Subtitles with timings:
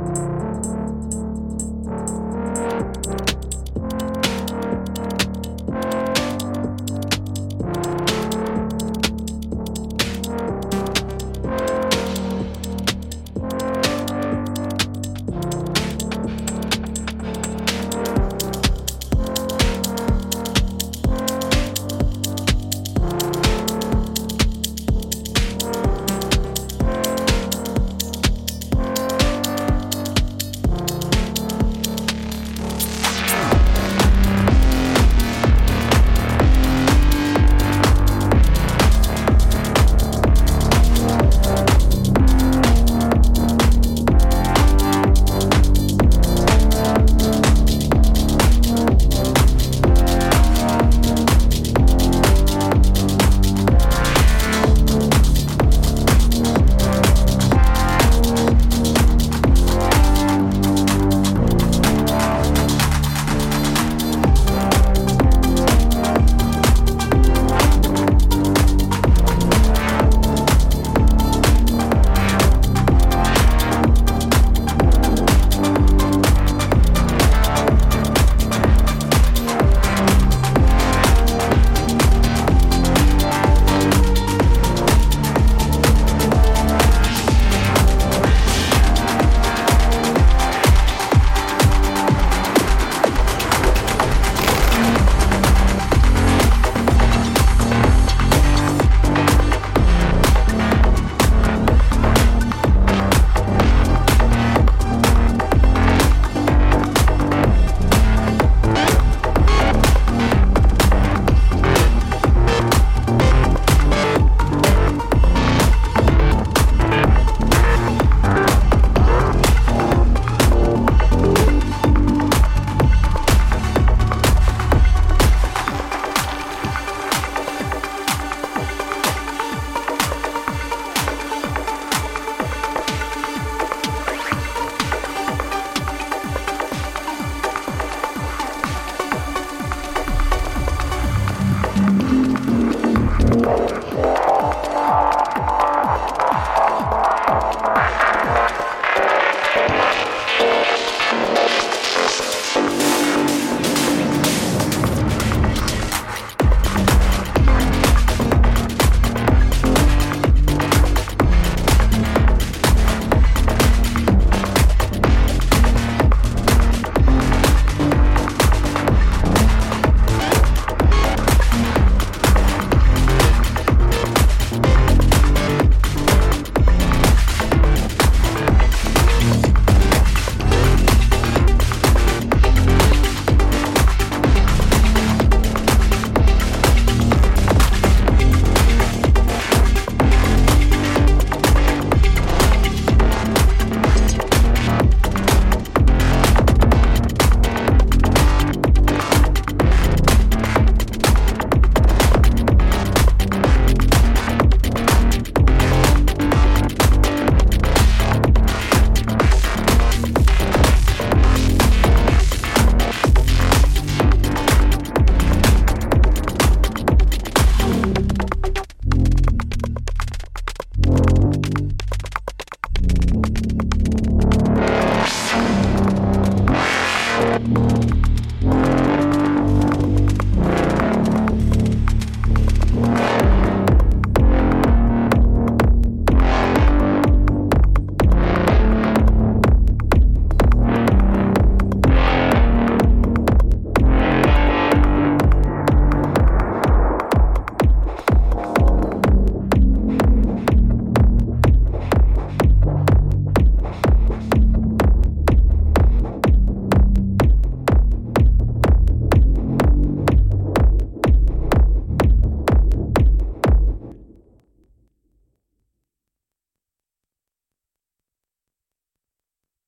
[0.00, 0.49] Música